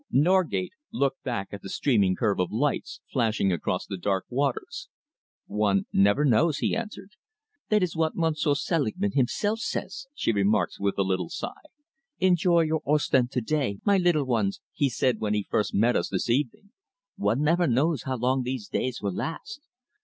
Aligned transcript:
Norgate 0.09 0.73
looked 0.91 1.21
back 1.21 1.49
at 1.51 1.61
the 1.61 1.69
streaming 1.69 2.15
curve 2.15 2.39
of 2.39 2.51
lights 2.51 3.01
flashing 3.13 3.51
across 3.53 3.85
the 3.85 3.99
dark 3.99 4.25
waters. 4.31 4.89
"One 5.45 5.85
never 5.93 6.25
knows," 6.25 6.57
he 6.57 6.75
answered. 6.75 7.11
"That 7.69 7.83
is 7.83 7.95
what 7.95 8.15
Monsieur 8.15 8.55
Selingman 8.55 9.11
himself 9.11 9.59
says," 9.59 10.07
she 10.15 10.31
remarked, 10.31 10.77
with 10.79 10.97
a 10.97 11.03
little 11.03 11.29
sigh. 11.29 11.67
"'Enjoy 12.17 12.61
your 12.61 12.81
Ostend 12.83 13.29
to 13.33 13.41
day, 13.41 13.77
my 13.85 13.97
little 13.99 14.25
ones,' 14.25 14.59
he 14.73 14.89
said, 14.89 15.19
when 15.19 15.35
he 15.35 15.43
first 15.51 15.71
met 15.75 15.95
us 15.95 16.09
this 16.09 16.31
evening. 16.31 16.71
'One 17.17 17.43
never 17.43 17.67
knows 17.67 18.01
how 18.01 18.17
long 18.17 18.41
these 18.41 18.67
days 18.67 19.03
will 19.03 19.13
last.' 19.13 19.61